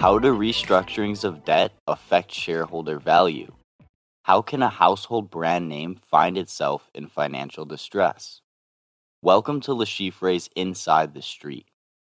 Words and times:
How 0.00 0.18
do 0.18 0.34
restructurings 0.34 1.24
of 1.24 1.44
debt 1.44 1.72
affect 1.86 2.32
shareholder 2.32 2.98
value? 2.98 3.52
How 4.22 4.40
can 4.40 4.62
a 4.62 4.70
household 4.70 5.30
brand 5.30 5.68
name 5.68 5.94
find 5.94 6.38
itself 6.38 6.88
in 6.94 7.06
financial 7.06 7.66
distress? 7.66 8.40
Welcome 9.20 9.60
to 9.60 9.74
Le 9.74 9.84
Inside 10.56 11.12
the 11.12 11.20
Street, 11.20 11.66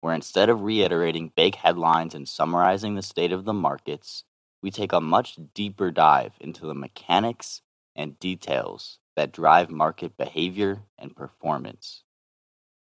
where 0.00 0.12
instead 0.12 0.48
of 0.48 0.62
reiterating 0.62 1.30
big 1.36 1.54
headlines 1.54 2.16
and 2.16 2.28
summarizing 2.28 2.96
the 2.96 3.02
state 3.02 3.30
of 3.30 3.44
the 3.44 3.52
markets, 3.52 4.24
we 4.60 4.72
take 4.72 4.92
a 4.92 5.00
much 5.00 5.38
deeper 5.54 5.92
dive 5.92 6.34
into 6.40 6.66
the 6.66 6.74
mechanics 6.74 7.62
and 7.94 8.18
details 8.18 8.98
that 9.18 9.32
drive 9.32 9.68
market 9.68 10.16
behavior 10.16 10.84
and 10.96 11.16
performance. 11.16 12.04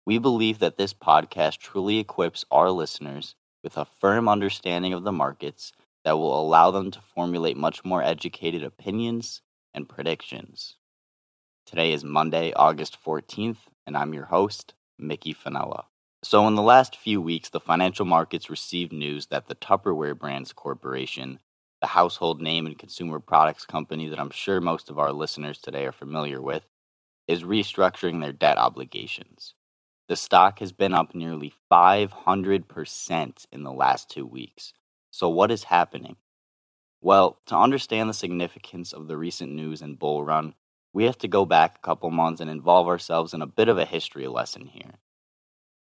We 0.05 0.17
believe 0.17 0.59
that 0.59 0.77
this 0.77 0.93
podcast 0.93 1.57
truly 1.57 1.99
equips 1.99 2.45
our 2.49 2.71
listeners 2.71 3.35
with 3.65 3.77
a 3.77 3.83
firm 3.83 4.29
understanding 4.29 4.93
of 4.93 5.03
the 5.03 5.11
markets 5.11 5.73
that 6.05 6.13
will 6.13 6.39
allow 6.39 6.71
them 6.71 6.89
to 6.91 7.01
formulate 7.01 7.57
much 7.57 7.83
more 7.83 8.01
educated 8.01 8.63
opinions 8.63 9.41
and 9.73 9.89
predictions. 9.89 10.77
Today 11.65 11.91
is 11.91 12.05
Monday, 12.05 12.53
August 12.53 12.97
14th, 13.05 13.67
and 13.85 13.97
I'm 13.97 14.13
your 14.13 14.27
host, 14.27 14.73
Mickey 14.97 15.33
Finella. 15.33 15.83
So, 16.23 16.47
in 16.47 16.55
the 16.55 16.61
last 16.61 16.95
few 16.95 17.21
weeks, 17.21 17.49
the 17.49 17.59
financial 17.59 18.05
markets 18.05 18.49
received 18.49 18.93
news 18.93 19.25
that 19.27 19.47
the 19.47 19.55
Tupperware 19.55 20.17
Brands 20.17 20.53
Corporation, 20.53 21.39
the 21.81 21.87
household 21.87 22.41
name 22.41 22.67
and 22.67 22.77
consumer 22.77 23.19
products 23.19 23.65
company 23.65 24.07
that 24.07 24.19
I'm 24.19 24.29
sure 24.29 24.61
most 24.61 24.89
of 24.89 24.99
our 24.99 25.11
listeners 25.11 25.57
today 25.57 25.85
are 25.85 25.91
familiar 25.91 26.41
with, 26.41 26.63
is 27.27 27.43
restructuring 27.43 28.21
their 28.21 28.31
debt 28.31 28.57
obligations. 28.57 29.55
The 30.07 30.15
stock 30.15 30.59
has 30.59 30.71
been 30.71 30.93
up 30.93 31.15
nearly 31.15 31.53
500% 31.71 33.45
in 33.51 33.63
the 33.63 33.71
last 33.71 34.09
two 34.09 34.25
weeks. 34.25 34.73
So, 35.09 35.27
what 35.29 35.51
is 35.51 35.65
happening? 35.65 36.17
Well, 37.01 37.39
to 37.47 37.57
understand 37.57 38.09
the 38.09 38.13
significance 38.13 38.93
of 38.93 39.07
the 39.07 39.17
recent 39.17 39.51
news 39.51 39.81
and 39.81 39.97
bull 39.97 40.23
run, 40.23 40.53
we 40.93 41.05
have 41.05 41.17
to 41.19 41.27
go 41.27 41.45
back 41.45 41.77
a 41.77 41.81
couple 41.81 42.11
months 42.11 42.41
and 42.41 42.49
involve 42.49 42.87
ourselves 42.87 43.33
in 43.33 43.41
a 43.41 43.47
bit 43.47 43.69
of 43.69 43.77
a 43.77 43.85
history 43.85 44.27
lesson 44.27 44.67
here. 44.67 44.99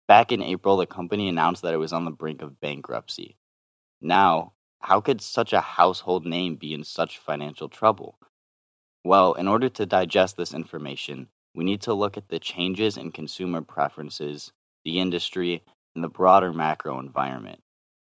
Back 0.09 0.33
in 0.33 0.43
April, 0.43 0.77
the 0.77 0.87
company 0.87 1.29
announced 1.29 1.63
that 1.63 1.75
it 1.75 1.79
was 1.79 1.93
on 1.93 2.05
the 2.05 2.11
brink 2.11 2.41
of 2.41 2.61
bankruptcy. 2.61 3.37
Now, 4.01 4.55
how 4.81 5.01
could 5.01 5.21
such 5.21 5.53
a 5.53 5.61
household 5.61 6.27
name 6.27 6.57
be 6.57 6.73
in 6.73 6.85
such 6.85 7.19
financial 7.19 7.69
trouble? 7.69 8.19
Well, 9.05 9.35
in 9.35 9.49
order 9.49 9.69
to 9.69 9.87
digest 9.87 10.37
this 10.37 10.55
information, 10.55 11.29
we 11.55 11.65
need 11.65 11.81
to 11.83 11.95
look 11.95 12.17
at 12.17 12.29
the 12.29 12.39
changes 12.39 12.97
in 12.97 13.13
consumer 13.13 13.61
preferences, 13.61 14.53
the 14.85 14.99
industry, 14.99 15.63
and 15.95 16.05
the 16.05 16.09
broader 16.09 16.53
macro 16.53 16.99
environment. 16.99 17.61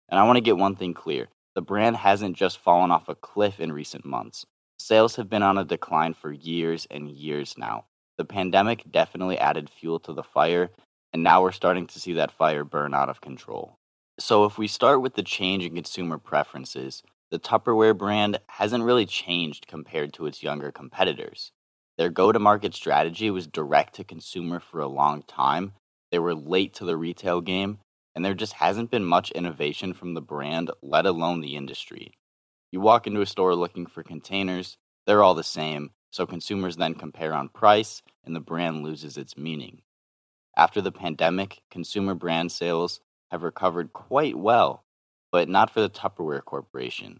And 0.09 0.19
I 0.19 0.23
want 0.23 0.37
to 0.37 0.41
get 0.41 0.57
one 0.57 0.75
thing 0.75 0.93
clear 0.93 1.27
the 1.55 1.61
brand 1.61 1.97
hasn't 1.97 2.35
just 2.35 2.57
fallen 2.57 2.91
off 2.91 3.07
a 3.07 3.15
cliff 3.15 3.59
in 3.59 3.71
recent 3.71 4.05
months. 4.05 4.45
Sales 4.77 5.15
have 5.15 5.29
been 5.29 5.43
on 5.43 5.57
a 5.57 5.63
decline 5.63 6.13
for 6.13 6.31
years 6.31 6.85
and 6.91 7.09
years 7.09 7.57
now. 7.57 7.85
The 8.17 8.25
pandemic 8.25 8.83
definitely 8.91 9.37
added 9.37 9.69
fuel 9.69 9.99
to 10.01 10.13
the 10.13 10.23
fire, 10.23 10.69
and 11.13 11.23
now 11.23 11.41
we're 11.41 11.51
starting 11.53 11.87
to 11.87 11.99
see 11.99 12.13
that 12.13 12.31
fire 12.31 12.65
burn 12.65 12.93
out 12.93 13.09
of 13.09 13.21
control. 13.21 13.77
So, 14.17 14.45
if 14.45 14.57
we 14.57 14.67
start 14.67 15.01
with 15.01 15.15
the 15.15 15.23
change 15.23 15.65
in 15.65 15.75
consumer 15.75 16.17
preferences, 16.17 17.03
the 17.31 17.39
Tupperware 17.39 17.97
brand 17.97 18.39
hasn't 18.47 18.85
really 18.85 19.05
changed 19.05 19.67
compared 19.67 20.13
to 20.13 20.25
its 20.25 20.41
younger 20.41 20.71
competitors. 20.71 21.51
Their 21.97 22.09
go 22.09 22.31
to 22.31 22.39
market 22.39 22.73
strategy 22.73 23.29
was 23.29 23.45
direct 23.45 23.95
to 23.95 24.05
consumer 24.05 24.61
for 24.61 24.79
a 24.79 24.87
long 24.87 25.23
time. 25.23 25.73
They 26.11 26.19
were 26.19 26.33
late 26.33 26.73
to 26.75 26.85
the 26.85 26.95
retail 26.95 27.41
game, 27.41 27.79
and 28.15 28.23
there 28.23 28.33
just 28.33 28.53
hasn't 28.53 28.89
been 28.89 29.03
much 29.03 29.31
innovation 29.31 29.93
from 29.93 30.13
the 30.13 30.21
brand, 30.21 30.71
let 30.81 31.05
alone 31.05 31.41
the 31.41 31.57
industry. 31.57 32.13
You 32.71 32.79
walk 32.79 33.07
into 33.07 33.21
a 33.21 33.25
store 33.25 33.53
looking 33.53 33.85
for 33.85 34.01
containers, 34.01 34.77
they're 35.05 35.23
all 35.23 35.35
the 35.35 35.43
same, 35.43 35.91
so 36.09 36.25
consumers 36.25 36.77
then 36.77 36.95
compare 36.95 37.33
on 37.33 37.49
price, 37.49 38.01
and 38.23 38.33
the 38.33 38.39
brand 38.39 38.81
loses 38.81 39.17
its 39.17 39.37
meaning. 39.37 39.81
After 40.55 40.81
the 40.81 40.91
pandemic, 40.91 41.61
consumer 41.69 42.15
brand 42.15 42.51
sales 42.51 43.01
have 43.31 43.43
recovered 43.43 43.93
quite 43.93 44.37
well, 44.37 44.83
but 45.31 45.49
not 45.49 45.69
for 45.69 45.81
the 45.81 45.89
Tupperware 45.89 46.43
Corporation. 46.43 47.19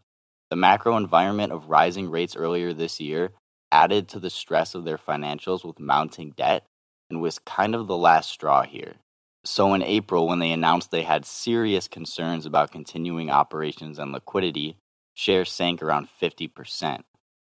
The 0.49 0.55
macro 0.55 0.95
environment 0.95 1.51
of 1.51 1.69
rising 1.69 2.09
rates 2.09 2.35
earlier 2.35 2.73
this 2.73 2.99
year 2.99 3.31
added 3.71 4.07
to 4.07 4.19
the 4.19 4.29
stress 4.29 4.75
of 4.75 4.85
their 4.85 4.97
financials 4.97 5.65
with 5.65 5.79
mounting 5.79 6.31
debt 6.31 6.65
and 7.09 7.21
was 7.21 7.39
kind 7.39 7.75
of 7.75 7.87
the 7.87 7.97
last 7.97 8.29
straw 8.29 8.63
here. 8.63 8.95
So, 9.43 9.73
in 9.73 9.83
April, 9.83 10.27
when 10.27 10.39
they 10.39 10.51
announced 10.51 10.89
they 10.89 11.03
had 11.03 11.25
serious 11.25 11.87
concerns 11.87 12.45
about 12.45 12.71
continuing 12.71 13.29
operations 13.29 13.99
and 13.99 14.11
liquidity, 14.11 14.77
shares 15.13 15.51
sank 15.51 15.83
around 15.83 16.07
50%. 16.21 17.03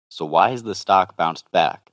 So, 0.10 0.26
why 0.26 0.50
has 0.50 0.64
the 0.64 0.74
stock 0.74 1.16
bounced 1.16 1.52
back? 1.52 1.92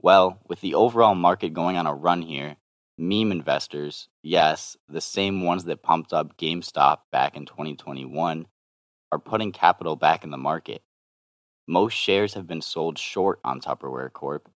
Well, 0.00 0.40
with 0.48 0.60
the 0.60 0.74
overall 0.74 1.14
market 1.14 1.52
going 1.52 1.76
on 1.76 1.86
a 1.86 1.94
run 1.94 2.22
here, 2.22 2.56
meme 2.98 3.32
investors, 3.32 4.08
yes, 4.22 4.76
the 4.88 5.00
same 5.00 5.42
ones 5.42 5.64
that 5.64 5.82
pumped 5.82 6.12
up 6.12 6.36
GameStop 6.36 6.98
back 7.12 7.36
in 7.36 7.46
2021, 7.46 8.46
are 9.12 9.18
putting 9.18 9.52
capital 9.52 9.96
back 9.96 10.24
in 10.24 10.30
the 10.30 10.36
market. 10.36 10.82
Most 11.68 11.94
shares 11.94 12.34
have 12.34 12.46
been 12.46 12.62
sold 12.62 12.98
short 12.98 13.40
on 13.44 13.60
Tupperware 13.60 14.12
Corp, 14.12 14.48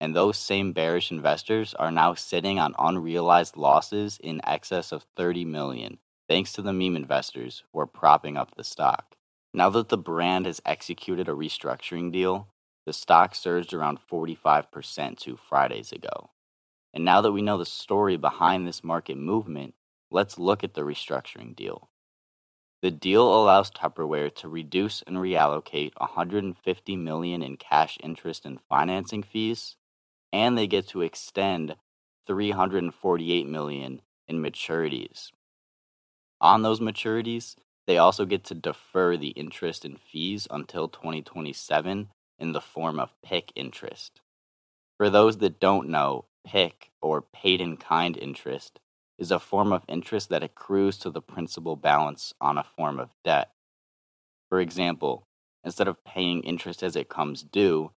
and 0.00 0.14
those 0.14 0.36
same 0.36 0.72
bearish 0.72 1.10
investors 1.10 1.74
are 1.74 1.90
now 1.90 2.14
sitting 2.14 2.58
on 2.58 2.74
unrealized 2.78 3.56
losses 3.56 4.18
in 4.22 4.40
excess 4.44 4.92
of 4.92 5.06
30 5.16 5.44
million, 5.44 5.98
thanks 6.28 6.52
to 6.52 6.62
the 6.62 6.72
meme 6.72 6.96
investors 6.96 7.64
who 7.72 7.80
are 7.80 7.86
propping 7.86 8.36
up 8.36 8.54
the 8.54 8.64
stock. 8.64 9.16
Now 9.52 9.70
that 9.70 9.88
the 9.88 9.98
brand 9.98 10.46
has 10.46 10.60
executed 10.66 11.28
a 11.28 11.32
restructuring 11.32 12.12
deal, 12.12 12.48
the 12.86 12.92
stock 12.92 13.34
surged 13.34 13.72
around 13.72 13.98
45% 14.10 15.18
two 15.18 15.36
Fridays 15.36 15.92
ago. 15.92 16.30
And 16.94 17.04
now 17.04 17.20
that 17.22 17.32
we 17.32 17.42
know 17.42 17.58
the 17.58 17.66
story 17.66 18.16
behind 18.16 18.66
this 18.66 18.84
market 18.84 19.18
movement, 19.18 19.74
let's 20.12 20.38
look 20.38 20.62
at 20.62 20.74
the 20.74 20.82
restructuring 20.82 21.56
deal. 21.56 21.90
The 22.82 22.92
deal 22.92 23.26
allows 23.26 23.72
Tupperware 23.72 24.32
to 24.36 24.48
reduce 24.48 25.02
and 25.02 25.16
reallocate 25.16 25.90
150 25.96 26.96
million 26.96 27.42
in 27.42 27.56
cash 27.56 27.98
interest 28.00 28.46
and 28.46 28.60
financing 28.68 29.24
fees, 29.24 29.74
and 30.32 30.56
they 30.56 30.68
get 30.68 30.86
to 30.88 31.02
extend 31.02 31.74
348 32.28 33.48
million 33.48 34.00
in 34.28 34.40
maturities. 34.40 35.30
On 36.40 36.62
those 36.62 36.78
maturities, 36.78 37.56
they 37.86 37.98
also 37.98 38.24
get 38.24 38.44
to 38.44 38.54
defer 38.54 39.16
the 39.16 39.28
interest 39.28 39.84
and 39.84 39.98
fees 40.00 40.46
until 40.48 40.88
2027 40.88 42.08
in 42.38 42.52
the 42.52 42.60
form 42.60 43.00
of 43.00 43.14
PIK 43.22 43.52
interest. 43.56 44.20
For 44.96 45.10
those 45.10 45.38
that 45.38 45.58
don't 45.58 45.88
know, 45.88 46.26
PIK 46.46 46.90
or 47.00 47.22
paid 47.22 47.60
in 47.60 47.76
kind 47.76 48.16
interest 48.16 48.80
is 49.18 49.30
a 49.30 49.38
form 49.38 49.72
of 49.72 49.84
interest 49.88 50.28
that 50.28 50.42
accrues 50.42 50.98
to 50.98 51.10
the 51.10 51.22
principal 51.22 51.76
balance 51.76 52.34
on 52.40 52.58
a 52.58 52.64
form 52.64 52.98
of 52.98 53.10
debt. 53.24 53.50
For 54.48 54.60
example, 54.60 55.26
instead 55.64 55.88
of 55.88 56.04
paying 56.04 56.42
interest 56.42 56.82
as 56.82 56.96
it 56.96 57.08
comes 57.08 57.42
due, 57.42 57.92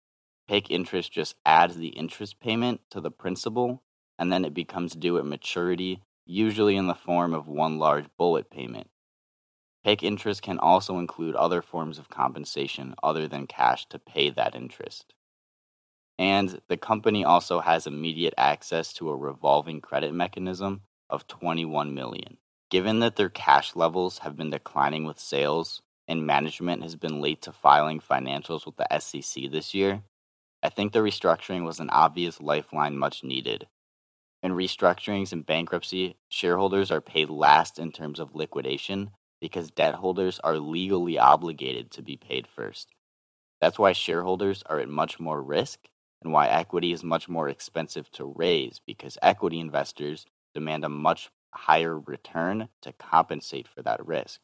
PIK 0.49 0.71
interest 0.71 1.13
just 1.13 1.37
adds 1.47 1.77
the 1.77 1.89
interest 1.89 2.41
payment 2.41 2.81
to 2.91 3.01
the 3.01 3.11
principal 3.11 3.83
and 4.19 4.33
then 4.33 4.45
it 4.45 4.55
becomes 4.55 4.95
due 4.95 5.19
at 5.19 5.25
maturity, 5.25 6.03
usually 6.27 6.77
in 6.77 6.87
the 6.87 6.95
form 6.95 7.35
of 7.35 7.49
one 7.49 7.79
large 7.79 8.07
bullet 8.17 8.51
payment. 8.51 8.89
PIK 9.85 10.03
interest 10.03 10.43
can 10.43 10.59
also 10.59 10.99
include 10.99 11.35
other 11.35 11.61
forms 11.61 11.99
of 11.99 12.09
compensation 12.09 12.95
other 13.03 13.29
than 13.29 13.47
cash 13.47 13.87
to 13.87 13.99
pay 13.99 14.31
that 14.31 14.55
interest. 14.55 15.13
And 16.19 16.61
the 16.69 16.77
company 16.77 17.25
also 17.25 17.61
has 17.61 17.87
immediate 17.87 18.35
access 18.39 18.93
to 18.95 19.11
a 19.11 19.17
revolving 19.17 19.81
credit 19.81 20.15
mechanism 20.15 20.83
of 21.11 21.27
21 21.27 21.95
million. 21.95 22.39
Given 22.71 23.01
that 23.01 23.17
their 23.17 23.29
cash 23.29 23.77
levels 23.77 24.19
have 24.19 24.37
been 24.37 24.51
declining 24.51 25.05
with 25.05 25.19
sales 25.19 25.83
and 26.07 26.27
management 26.27 26.83
has 26.83 26.97
been 26.97 27.21
late 27.21 27.43
to 27.43 27.53
filing 27.53 28.01
financials 28.01 28.67
with 28.67 28.77
the 28.77 28.99
SEC 28.99 29.51
this 29.51 29.75
year, 29.75 30.03
I 30.63 30.69
think 30.69 30.93
the 30.93 31.01
restructuring 31.01 31.65
was 31.65 31.81
an 31.81 31.91
obvious 31.91 32.41
lifeline 32.41 32.97
much 32.97 33.23
needed. 33.25 33.67
In 34.43 34.53
restructurings 34.53 35.33
and 35.33 35.45
bankruptcy, 35.45 36.17
shareholders 36.29 36.91
are 36.91 37.01
paid 37.01 37.31
last 37.31 37.79
in 37.79 37.93
terms 37.93 38.21
of 38.21 38.35
liquidation 38.35 39.11
because 39.41 39.71
debt 39.71 39.95
holders 39.95 40.39
are 40.43 40.59
legally 40.59 41.19
obligated 41.19 41.91
to 41.93 42.03
be 42.03 42.17
paid 42.17 42.47
first. 42.47 42.89
That's 43.61 43.79
why 43.79 43.93
shareholders 43.93 44.63
are 44.67 44.81
at 44.81 44.89
much 44.89 45.19
more 45.19 45.43
risk 45.43 45.81
and 46.25 46.33
why 46.33 46.49
equity 46.49 46.93
is 46.93 47.05
much 47.05 47.29
more 47.29 47.49
expensive 47.49 48.11
to 48.13 48.25
raise 48.25 48.81
because 48.87 49.19
equity 49.23 49.61
investors 49.61 50.27
demand 50.55 50.85
a 50.85 50.89
much 50.89 51.31
higher 51.53 51.99
return 51.99 52.69
to 52.83 52.93
compensate 52.93 53.69
for 53.69 53.83
that 53.83 54.05
risk. 54.05 54.41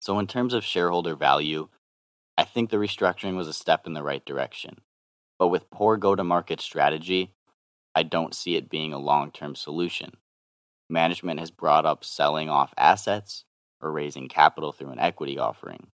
So, 0.00 0.18
in 0.18 0.26
terms 0.26 0.54
of 0.54 0.64
shareholder 0.64 1.14
value, 1.16 1.68
I 2.38 2.44
think 2.44 2.70
the 2.70 2.76
restructuring 2.76 3.36
was 3.36 3.48
a 3.48 3.52
step 3.52 3.86
in 3.86 3.94
the 3.94 4.02
right 4.02 4.24
direction. 4.24 4.80
But 5.38 5.48
with 5.48 5.70
poor 5.70 5.96
go 5.96 6.14
to 6.14 6.24
market 6.24 6.60
strategy, 6.60 7.34
I 7.94 8.02
don't 8.02 8.34
see 8.34 8.56
it 8.56 8.70
being 8.70 8.92
a 8.92 8.98
long 8.98 9.30
term 9.30 9.54
solution. 9.54 10.12
Management 10.88 11.40
has 11.40 11.50
brought 11.50 11.86
up 11.86 12.04
selling 12.04 12.48
off 12.48 12.74
assets 12.76 13.44
or 13.80 13.90
raising 13.90 14.28
capital 14.28 14.72
through 14.72 14.90
an 14.90 14.98
equity 14.98 15.38
offering. 15.38 15.88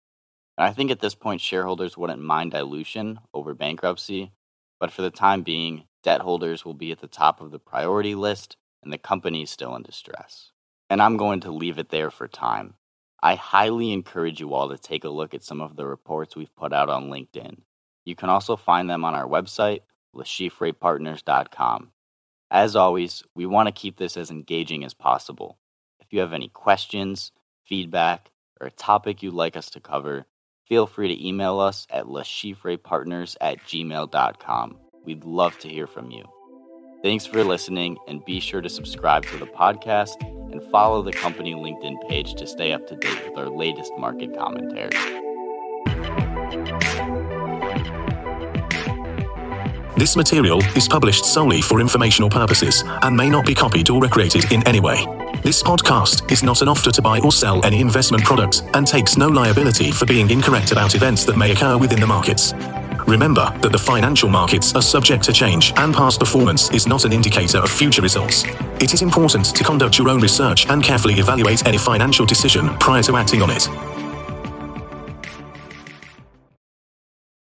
And 0.57 0.65
I 0.65 0.71
think 0.71 0.89
at 0.89 0.99
this 0.99 1.15
point, 1.15 1.41
shareholders 1.41 1.97
wouldn't 1.97 2.21
mind 2.21 2.51
dilution 2.51 3.19
over 3.33 3.53
bankruptcy, 3.53 4.31
but 4.79 4.91
for 4.91 5.01
the 5.01 5.09
time 5.09 5.43
being, 5.43 5.83
debt 6.03 6.21
holders 6.21 6.63
will 6.63 6.73
be 6.73 6.91
at 6.91 6.99
the 6.99 7.07
top 7.07 7.41
of 7.41 7.51
the 7.51 7.59
priority 7.59 8.15
list 8.15 8.57
and 8.83 8.93
the 8.93 8.97
company 8.97 9.43
is 9.43 9.49
still 9.49 9.75
in 9.75 9.83
distress. 9.83 10.51
And 10.89 11.01
I'm 11.01 11.17
going 11.17 11.41
to 11.41 11.51
leave 11.51 11.77
it 11.77 11.89
there 11.89 12.09
for 12.09 12.27
time. 12.27 12.75
I 13.21 13.35
highly 13.35 13.91
encourage 13.91 14.39
you 14.39 14.53
all 14.53 14.69
to 14.69 14.77
take 14.77 15.03
a 15.03 15.09
look 15.09 15.33
at 15.33 15.43
some 15.43 15.59
of 15.59 15.75
the 15.75 15.85
reports 15.85 16.35
we've 16.35 16.55
put 16.55 16.71
out 16.71 16.89
on 16.89 17.09
LinkedIn. 17.09 17.57
You 18.05 18.15
can 18.15 18.29
also 18.29 18.55
find 18.55 18.89
them 18.89 19.03
on 19.03 19.15
our 19.15 19.27
website, 19.27 19.81
LeChiffrePartners.com. 20.15 21.91
As 22.49 22.75
always, 22.75 23.23
we 23.35 23.45
want 23.45 23.67
to 23.67 23.73
keep 23.73 23.97
this 23.97 24.15
as 24.15 24.31
engaging 24.31 24.85
as 24.85 24.93
possible. 24.93 25.57
If 25.99 26.07
you 26.11 26.21
have 26.21 26.31
any 26.31 26.47
questions, 26.47 27.33
feedback, 27.65 28.31
or 28.61 28.67
a 28.67 28.71
topic 28.71 29.21
you'd 29.21 29.33
like 29.33 29.57
us 29.57 29.69
to 29.71 29.81
cover, 29.81 30.25
feel 30.67 30.85
free 30.85 31.07
to 31.07 31.27
email 31.27 31.59
us 31.59 31.87
at 31.89 32.05
LeChiffrePartners 32.05 33.37
at 33.39 33.59
gmail.com. 33.59 34.77
We'd 35.05 35.23
love 35.23 35.57
to 35.59 35.69
hear 35.69 35.87
from 35.87 36.11
you. 36.11 36.25
Thanks 37.03 37.25
for 37.25 37.43
listening, 37.43 37.97
and 38.07 38.25
be 38.25 38.39
sure 38.39 38.61
to 38.61 38.69
subscribe 38.69 39.25
to 39.27 39.37
the 39.37 39.45
podcast 39.45 40.21
and 40.51 40.61
follow 40.71 41.01
the 41.01 41.11
company 41.11 41.53
LinkedIn 41.53 42.09
page 42.09 42.33
to 42.35 42.47
stay 42.47 42.73
up 42.73 42.87
to 42.87 42.95
date 42.95 43.29
with 43.29 43.37
our 43.37 43.49
latest 43.49 43.93
market 43.97 44.35
commentary. 44.35 44.89
This 49.95 50.15
material 50.15 50.61
is 50.75 50.87
published 50.87 51.25
solely 51.25 51.61
for 51.61 51.79
informational 51.79 52.29
purposes 52.29 52.83
and 53.01 53.15
may 53.15 53.29
not 53.29 53.45
be 53.45 53.55
copied 53.55 53.89
or 53.89 54.01
recreated 54.01 54.51
in 54.51 54.67
any 54.67 54.79
way. 54.79 55.16
This 55.47 55.63
podcast 55.63 56.29
is 56.29 56.43
not 56.43 56.61
an 56.61 56.67
offer 56.67 56.91
to 56.91 57.01
buy 57.01 57.21
or 57.21 57.31
sell 57.31 57.65
any 57.65 57.79
investment 57.79 58.21
product 58.25 58.63
and 58.73 58.85
takes 58.85 59.15
no 59.15 59.29
liability 59.29 59.91
for 59.91 60.05
being 60.05 60.29
incorrect 60.29 60.73
about 60.73 60.93
events 60.93 61.23
that 61.23 61.37
may 61.37 61.53
occur 61.53 61.77
within 61.77 62.01
the 62.01 62.05
markets. 62.05 62.51
Remember 63.07 63.49
that 63.61 63.71
the 63.71 63.77
financial 63.77 64.27
markets 64.27 64.75
are 64.75 64.81
subject 64.81 65.23
to 65.23 65.31
change 65.31 65.71
and 65.77 65.95
past 65.95 66.19
performance 66.19 66.69
is 66.71 66.85
not 66.85 67.05
an 67.05 67.13
indicator 67.13 67.59
of 67.59 67.71
future 67.71 68.01
results. 68.01 68.43
It 68.81 68.93
is 68.93 69.01
important 69.01 69.55
to 69.55 69.63
conduct 69.63 69.97
your 69.97 70.09
own 70.09 70.19
research 70.19 70.67
and 70.67 70.83
carefully 70.83 71.13
evaluate 71.13 71.65
any 71.65 71.77
financial 71.77 72.25
decision 72.25 72.67
prior 72.79 73.03
to 73.03 73.15
acting 73.15 73.41
on 73.41 73.49
it. 73.49 73.96